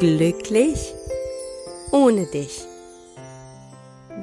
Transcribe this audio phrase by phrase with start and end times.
[0.00, 0.94] Glücklich
[1.92, 2.64] ohne dich.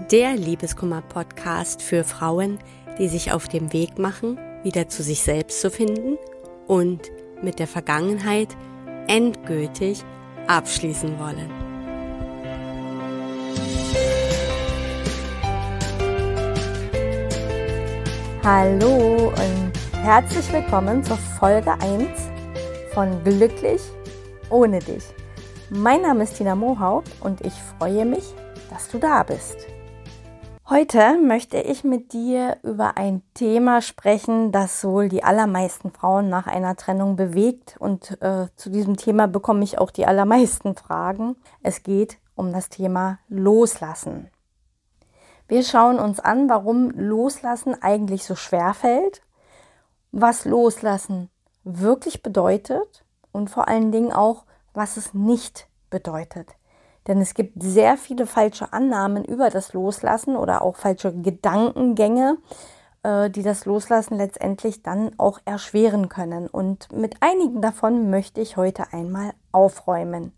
[0.09, 2.57] Der Liebeskummer-Podcast für Frauen,
[2.97, 6.17] die sich auf dem Weg machen, wieder zu sich selbst zu finden
[6.65, 7.11] und
[7.43, 8.57] mit der Vergangenheit
[9.05, 10.03] endgültig
[10.47, 11.51] abschließen wollen.
[18.43, 22.09] Hallo und herzlich willkommen zur Folge 1
[22.95, 23.83] von Glücklich
[24.49, 25.03] ohne dich.
[25.69, 28.33] Mein Name ist Tina Mohaupt und ich freue mich,
[28.69, 29.57] dass du da bist.
[30.69, 36.47] Heute möchte ich mit dir über ein Thema sprechen, das wohl die allermeisten Frauen nach
[36.47, 41.35] einer Trennung bewegt und äh, zu diesem Thema bekomme ich auch die allermeisten Fragen.
[41.63, 44.29] Es geht um das Thema Loslassen.
[45.49, 49.21] Wir schauen uns an, warum Loslassen eigentlich so schwer fällt,
[50.13, 51.29] was Loslassen
[51.65, 54.45] wirklich bedeutet und vor allen Dingen auch,
[54.77, 56.55] was es nicht bedeutet.
[57.07, 62.37] Denn es gibt sehr viele falsche Annahmen über das Loslassen oder auch falsche Gedankengänge,
[63.03, 66.47] äh, die das Loslassen letztendlich dann auch erschweren können.
[66.47, 70.33] Und mit einigen davon möchte ich heute einmal aufräumen.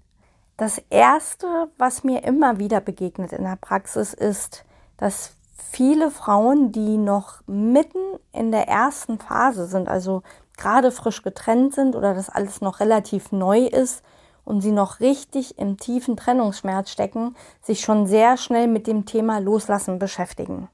[0.57, 4.65] Das Erste, was mir immer wieder begegnet in der Praxis, ist,
[4.97, 7.99] dass viele Frauen, die noch mitten
[8.31, 10.21] in der ersten Phase sind, also
[10.57, 14.03] gerade frisch getrennt sind oder das alles noch relativ neu ist,
[14.43, 19.39] und sie noch richtig im tiefen Trennungsschmerz stecken, sich schon sehr schnell mit dem Thema
[19.39, 20.69] Loslassen beschäftigen.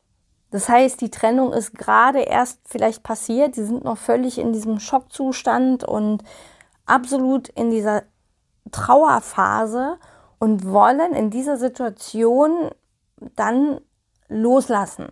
[0.52, 4.80] Das heißt, die Trennung ist gerade erst vielleicht passiert, sie sind noch völlig in diesem
[4.80, 6.23] Schockzustand und
[6.85, 8.03] absolut in dieser
[8.72, 9.97] Trauerphase
[10.39, 12.69] und wollen in dieser Situation
[13.35, 13.81] dann
[14.27, 15.09] loslassen.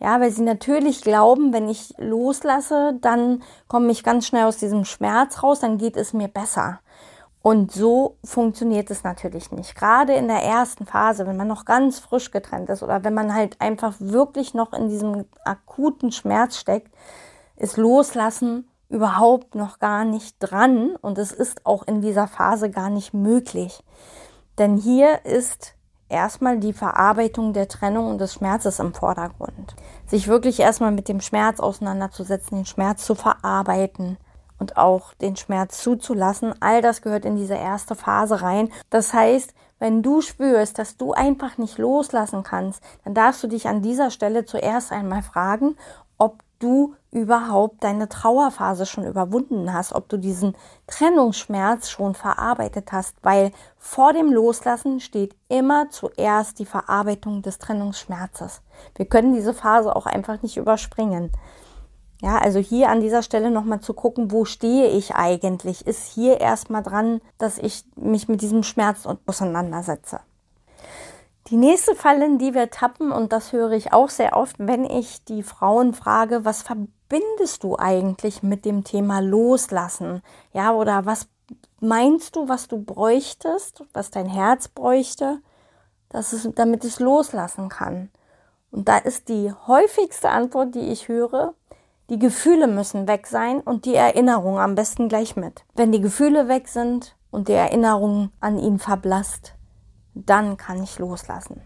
[0.00, 4.84] Ja, weil sie natürlich glauben, wenn ich loslasse, dann komme ich ganz schnell aus diesem
[4.84, 6.80] Schmerz raus, dann geht es mir besser.
[7.46, 9.74] Und so funktioniert es natürlich nicht.
[9.74, 13.34] Gerade in der ersten Phase, wenn man noch ganz frisch getrennt ist oder wenn man
[13.34, 16.90] halt einfach wirklich noch in diesem akuten Schmerz steckt,
[17.56, 22.88] ist Loslassen überhaupt noch gar nicht dran und es ist auch in dieser Phase gar
[22.88, 23.84] nicht möglich.
[24.56, 25.74] Denn hier ist
[26.08, 29.76] erstmal die Verarbeitung der Trennung und des Schmerzes im Vordergrund.
[30.06, 34.16] Sich wirklich erstmal mit dem Schmerz auseinanderzusetzen, den Schmerz zu verarbeiten,
[34.64, 36.54] und auch den Schmerz zuzulassen.
[36.60, 38.70] All das gehört in diese erste Phase rein.
[38.88, 43.68] Das heißt, wenn du spürst, dass du einfach nicht loslassen kannst, dann darfst du dich
[43.68, 45.76] an dieser Stelle zuerst einmal fragen,
[46.16, 53.16] ob du überhaupt deine Trauerphase schon überwunden hast, ob du diesen Trennungsschmerz schon verarbeitet hast,
[53.22, 58.62] weil vor dem Loslassen steht immer zuerst die Verarbeitung des Trennungsschmerzes.
[58.96, 61.32] Wir können diese Phase auch einfach nicht überspringen.
[62.24, 65.86] Ja, also hier an dieser Stelle nochmal zu gucken, wo stehe ich eigentlich?
[65.86, 70.20] Ist hier erstmal dran, dass ich mich mit diesem Schmerz auseinandersetze.
[71.48, 74.86] Die nächste Falle, in die wir tappen, und das höre ich auch sehr oft, wenn
[74.86, 80.22] ich die Frauen frage, was verbindest du eigentlich mit dem Thema Loslassen?
[80.54, 81.28] Ja, oder was
[81.80, 85.42] meinst du, was du bräuchtest, was dein Herz bräuchte,
[86.08, 88.08] dass es, damit es loslassen kann?
[88.70, 91.52] Und da ist die häufigste Antwort, die ich höre,
[92.10, 95.64] die Gefühle müssen weg sein und die Erinnerung am besten gleich mit.
[95.74, 99.54] Wenn die Gefühle weg sind und die Erinnerung an ihn verblasst,
[100.14, 101.62] dann kann ich loslassen.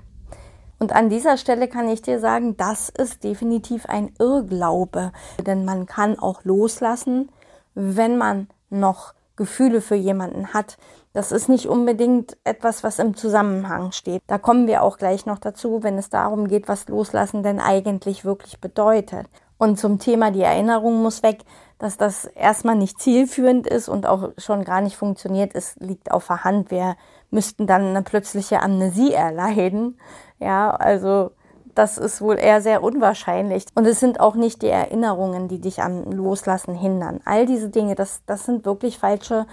[0.79, 5.13] Und an dieser Stelle kann ich dir sagen, das ist definitiv ein Irrglaube,
[5.45, 7.31] denn man kann auch loslassen,
[7.75, 10.79] wenn man noch Gefühle für jemanden hat.
[11.13, 14.23] Das ist nicht unbedingt etwas, was im Zusammenhang steht.
[14.29, 18.25] Da kommen wir auch gleich noch dazu, wenn es darum geht, was Loslassen denn eigentlich
[18.25, 19.27] wirklich bedeutet.
[19.59, 21.41] Und zum Thema die Erinnerung muss weg,
[21.79, 26.27] dass das erstmal nicht zielführend ist und auch schon gar nicht funktioniert, es liegt auf
[26.27, 26.71] der Hand.
[26.71, 26.97] Wir
[27.31, 29.99] müssten dann eine plötzliche Amnesie erleiden.
[30.39, 31.33] Ja, also
[31.75, 33.67] das ist wohl eher sehr unwahrscheinlich.
[33.75, 37.21] Und es sind auch nicht die Erinnerungen, die dich am Loslassen hindern.
[37.25, 39.47] All diese Dinge, das, das sind wirklich falsche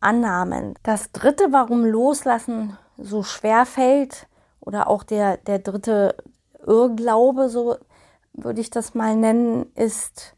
[0.00, 0.74] Annahmen.
[0.82, 4.26] Das dritte, warum Loslassen so schwer fällt,
[4.64, 6.14] oder auch der, der dritte
[6.64, 7.76] Irrglaube, so
[8.34, 10.34] würde ich das mal nennen, ist,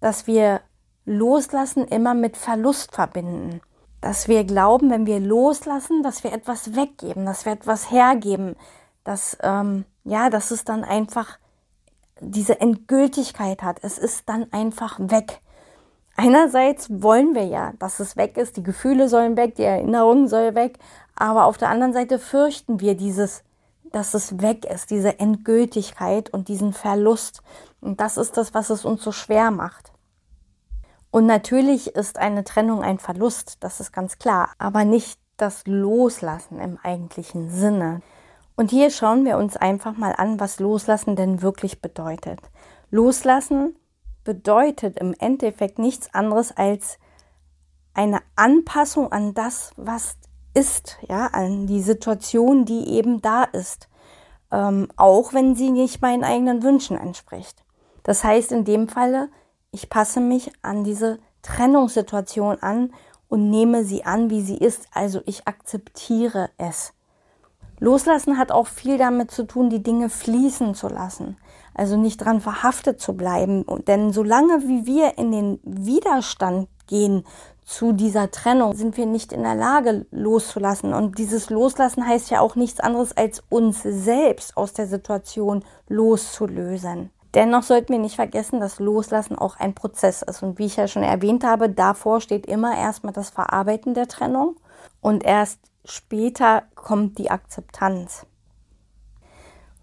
[0.00, 0.60] dass wir
[1.04, 3.60] Loslassen immer mit Verlust verbinden.
[4.00, 8.56] Dass wir glauben, wenn wir loslassen, dass wir etwas weggeben, dass wir etwas hergeben,
[9.04, 11.38] dass, ähm, ja, dass es dann einfach
[12.20, 13.78] diese Endgültigkeit hat.
[13.82, 15.40] Es ist dann einfach weg.
[16.16, 20.54] Einerseits wollen wir ja, dass es weg ist, die Gefühle sollen weg, die Erinnerung soll
[20.54, 20.78] weg,
[21.14, 23.44] aber auf der anderen Seite fürchten wir dieses
[23.92, 27.42] dass es weg ist, diese Endgültigkeit und diesen Verlust.
[27.80, 29.92] Und das ist das, was es uns so schwer macht.
[31.10, 36.60] Und natürlich ist eine Trennung ein Verlust, das ist ganz klar, aber nicht das Loslassen
[36.60, 38.02] im eigentlichen Sinne.
[38.56, 42.40] Und hier schauen wir uns einfach mal an, was Loslassen denn wirklich bedeutet.
[42.90, 43.76] Loslassen
[44.24, 46.98] bedeutet im Endeffekt nichts anderes als
[47.94, 50.16] eine Anpassung an das, was
[50.56, 53.88] ist, ja, an die Situation, die eben da ist,
[54.50, 57.62] ähm, auch wenn sie nicht meinen eigenen Wünschen entspricht.
[58.02, 59.28] Das heißt in dem Falle,
[59.70, 62.94] ich passe mich an diese Trennungssituation an
[63.28, 64.86] und nehme sie an, wie sie ist.
[64.92, 66.94] Also ich akzeptiere es.
[67.78, 71.36] Loslassen hat auch viel damit zu tun, die Dinge fließen zu lassen.
[71.74, 73.66] Also nicht dran verhaftet zu bleiben.
[73.86, 77.24] Denn solange wie wir in den Widerstand gehen
[77.66, 80.94] zu dieser Trennung, sind wir nicht in der Lage loszulassen.
[80.94, 87.10] Und dieses Loslassen heißt ja auch nichts anderes als uns selbst aus der Situation loszulösen.
[87.34, 90.44] Dennoch sollten wir nicht vergessen, dass Loslassen auch ein Prozess ist.
[90.44, 94.56] Und wie ich ja schon erwähnt habe, davor steht immer erstmal das Verarbeiten der Trennung
[95.00, 98.26] und erst später kommt die Akzeptanz.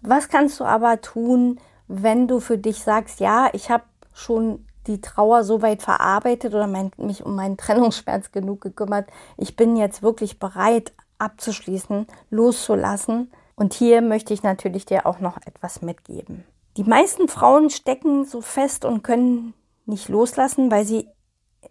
[0.00, 3.84] Was kannst du aber tun, wenn du für dich sagst, ja, ich habe
[4.14, 9.56] schon die Trauer so weit verarbeitet oder mein, mich um meinen Trennungsschmerz genug gekümmert, ich
[9.56, 13.30] bin jetzt wirklich bereit abzuschließen, loszulassen.
[13.56, 16.44] Und hier möchte ich natürlich dir auch noch etwas mitgeben.
[16.76, 19.54] Die meisten Frauen stecken so fest und können
[19.86, 21.08] nicht loslassen, weil sie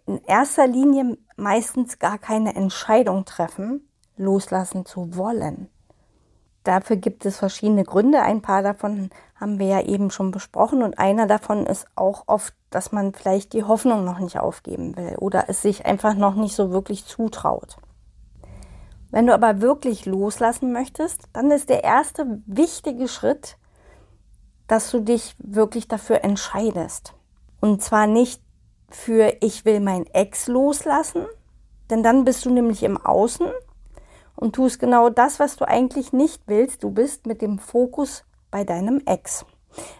[0.06, 5.68] in erster Linie meistens gar keine Entscheidung treffen, loslassen zu wollen.
[6.64, 8.22] Dafür gibt es verschiedene Gründe.
[8.22, 12.54] Ein paar davon haben wir ja eben schon besprochen und einer davon ist auch oft,
[12.70, 16.56] dass man vielleicht die Hoffnung noch nicht aufgeben will oder es sich einfach noch nicht
[16.56, 17.76] so wirklich zutraut.
[19.10, 23.58] Wenn du aber wirklich loslassen möchtest, dann ist der erste wichtige Schritt,
[24.66, 27.14] dass du dich wirklich dafür entscheidest.
[27.60, 28.42] Und zwar nicht
[28.88, 31.26] für ich will mein Ex loslassen,
[31.90, 33.46] denn dann bist du nämlich im Außen
[34.36, 36.82] und tust genau das, was du eigentlich nicht willst.
[36.82, 39.44] Du bist mit dem Fokus bei deinem Ex.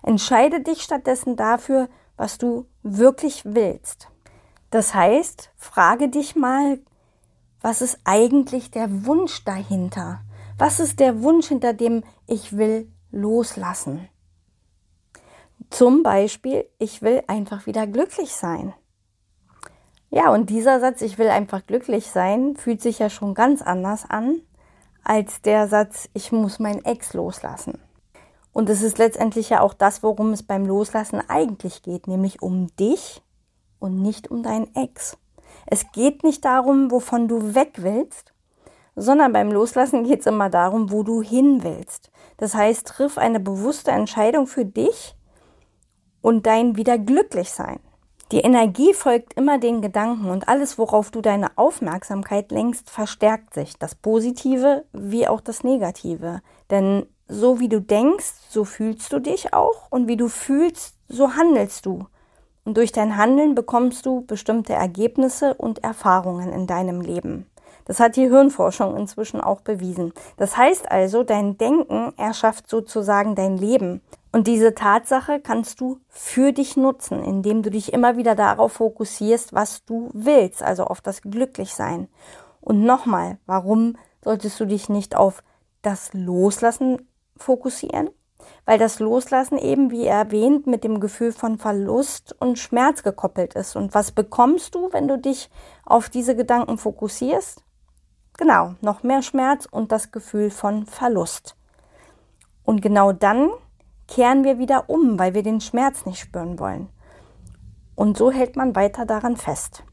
[0.03, 4.09] Entscheide dich stattdessen dafür, was du wirklich willst.
[4.71, 6.79] Das heißt, frage dich mal,
[7.61, 10.21] was ist eigentlich der Wunsch dahinter?
[10.59, 14.09] Was ist der Wunsch hinter dem ich will loslassen?
[15.71, 18.75] Zum Beispiel, ich will einfach wieder glücklich sein.
[20.15, 24.09] Ja, und dieser Satz, ich will einfach glücklich sein, fühlt sich ja schon ganz anders
[24.09, 24.43] an
[25.03, 27.81] als der Satz, ich muss mein Ex loslassen.
[28.53, 32.69] Und es ist letztendlich ja auch das, worum es beim Loslassen eigentlich geht, nämlich um
[32.77, 33.23] dich
[33.81, 35.19] und nicht um deinen Ex.
[35.67, 38.33] Es geht nicht darum, wovon du weg willst,
[38.95, 42.13] sondern beim Loslassen geht es immer darum, wo du hin willst.
[42.37, 45.17] Das heißt, triff eine bewusste Entscheidung für dich
[46.21, 47.81] und dein wieder glücklich sein.
[48.35, 53.79] Die Energie folgt immer den Gedanken und alles, worauf du deine Aufmerksamkeit lenkst, verstärkt sich.
[53.79, 56.41] Das Positive wie auch das Negative.
[56.69, 61.37] Denn so wie du denkst, so fühlst du dich auch und wie du fühlst, so
[61.37, 62.09] handelst du.
[62.65, 67.47] Und durch dein Handeln bekommst du bestimmte Ergebnisse und Erfahrungen in deinem Leben.
[67.85, 70.13] Das hat die Hirnforschung inzwischen auch bewiesen.
[70.39, 74.01] Das heißt also, dein Denken erschafft sozusagen dein Leben.
[74.35, 79.53] Und diese Tatsache kannst du für dich nutzen, indem du dich immer wieder darauf fokussierst,
[79.53, 82.09] was du willst, also auf das Glücklichsein.
[82.61, 85.45] Und nochmal, warum solltest du dich nicht auf
[85.83, 88.11] das Loslassen fokussieren?
[88.65, 93.77] Weil das Loslassen eben, wie erwähnt, mit dem Gefühl von Verlust und Schmerz gekoppelt ist.
[93.77, 95.49] Und was bekommst du, wenn du dich
[95.85, 97.63] auf diese Gedanken fokussierst?
[98.37, 101.55] Genau, noch mehr Schmerz und das Gefühl von Verlust.
[102.65, 103.51] Und genau dann
[104.09, 106.89] kehren wir wieder um, weil wir den Schmerz nicht spüren wollen.
[107.95, 109.85] Und so hält man weiter daran fest.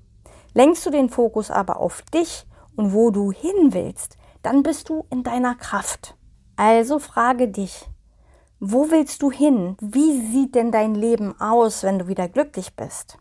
[0.54, 5.06] Lenkst du den Fokus aber auf dich und wo du hin willst, dann bist du
[5.10, 6.16] in deiner Kraft.
[6.56, 7.88] Also frage dich,
[8.60, 9.78] wo willst du hin?
[9.82, 13.18] Wie sieht denn dein Leben aus, wenn du wieder glücklich bist?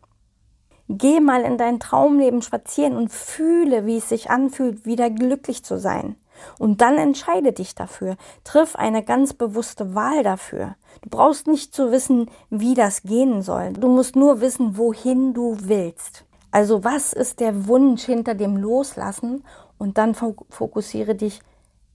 [0.89, 5.79] Geh mal in dein Traumleben spazieren und fühle, wie es sich anfühlt, wieder glücklich zu
[5.79, 6.17] sein.
[6.59, 8.17] Und dann entscheide dich dafür.
[8.45, 10.77] Triff eine ganz bewusste Wahl dafür.
[11.03, 13.73] Du brauchst nicht zu wissen, wie das gehen soll.
[13.73, 16.25] Du musst nur wissen, wohin du willst.
[16.51, 19.45] Also was ist der Wunsch hinter dem Loslassen?
[19.79, 21.41] Und dann fokussiere dich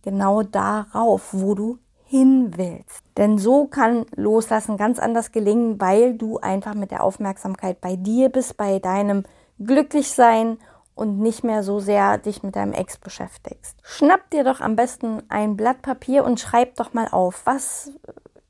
[0.01, 3.03] genau darauf, wo du hin willst.
[3.17, 8.29] Denn so kann Loslassen ganz anders gelingen, weil du einfach mit der Aufmerksamkeit bei dir
[8.29, 9.23] bist, bei deinem
[9.59, 10.57] Glücklichsein
[10.95, 13.77] und nicht mehr so sehr dich mit deinem Ex beschäftigst.
[13.83, 17.91] Schnapp dir doch am besten ein Blatt Papier und schreib doch mal auf, was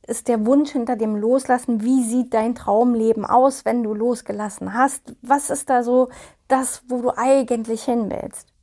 [0.07, 1.81] ist der Wunsch hinter dem Loslassen?
[1.81, 5.15] Wie sieht dein Traumleben aus, wenn du losgelassen hast?
[5.21, 6.09] Was ist da so
[6.47, 8.54] das, wo du eigentlich hin willst?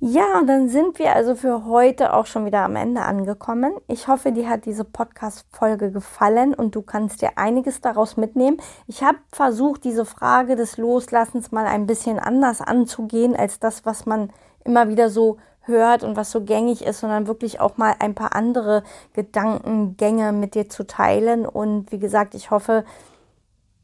[0.00, 3.72] Ja, und dann sind wir also für heute auch schon wieder am Ende angekommen.
[3.88, 8.58] Ich hoffe, dir hat diese Podcast-Folge gefallen und du kannst dir einiges daraus mitnehmen.
[8.86, 14.06] Ich habe versucht, diese Frage des Loslassens mal ein bisschen anders anzugehen als das, was
[14.06, 14.30] man
[14.64, 18.36] immer wieder so hört und was so gängig ist, sondern wirklich auch mal ein paar
[18.36, 21.44] andere Gedankengänge mit dir zu teilen.
[21.44, 22.84] Und wie gesagt, ich hoffe,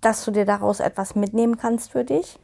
[0.00, 2.38] dass du dir daraus etwas mitnehmen kannst für dich.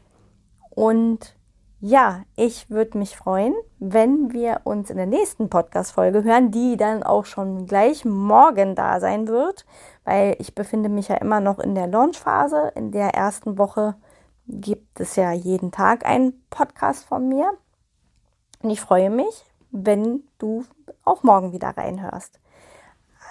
[0.71, 1.37] Und
[1.81, 7.03] ja, ich würde mich freuen, wenn wir uns in der nächsten Podcast-Folge hören, die dann
[7.03, 9.65] auch schon gleich morgen da sein wird,
[10.05, 12.73] weil ich befinde mich ja immer noch in der Launchphase.
[12.75, 13.95] In der ersten Woche
[14.47, 17.51] gibt es ja jeden Tag einen Podcast von mir.
[18.63, 20.67] Und ich freue mich, wenn du
[21.05, 22.41] auch morgen wieder reinhörst.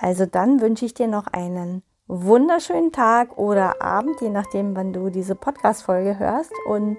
[0.01, 5.12] Also dann wünsche ich dir noch einen wunderschönen Tag oder Abend, je nachdem, wann du
[5.12, 6.53] diese Podcast-Folge hörst.
[6.65, 6.98] Und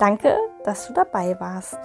[0.00, 1.78] Danke, dass du dabei warst.